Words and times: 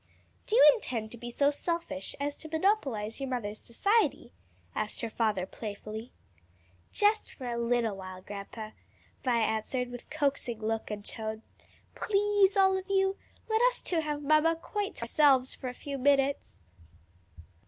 "Do 0.47 0.55
you 0.55 0.71
intend 0.73 1.11
to 1.11 1.17
be 1.19 1.29
so 1.29 1.51
selfish 1.51 2.15
as 2.19 2.35
to 2.37 2.47
monopolize 2.49 3.21
your 3.21 3.29
mother's 3.29 3.59
society?" 3.59 4.33
asked 4.73 5.01
her 5.01 5.11
father 5.11 5.45
playfully. 5.45 6.11
"Just 6.91 7.31
for 7.31 7.45
a 7.47 7.59
little 7.59 7.97
while, 7.97 8.19
grandpa," 8.23 8.71
Vi 9.23 9.37
answered 9.39 9.91
with 9.91 10.09
coaxing 10.09 10.57
look 10.59 10.89
and 10.89 11.05
tone. 11.05 11.43
"Please, 11.93 12.57
all 12.57 12.75
of 12.79 12.89
you, 12.89 13.17
let 13.47 13.61
us 13.61 13.79
two 13.79 14.01
have 14.01 14.23
mamma 14.23 14.55
quite 14.55 14.95
to 14.95 15.01
ourselves 15.03 15.53
for 15.53 15.67
a 15.69 15.75
few 15.75 15.99
minutes." 15.99 16.61